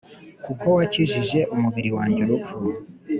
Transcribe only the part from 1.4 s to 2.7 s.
umubiri wanjye urupfu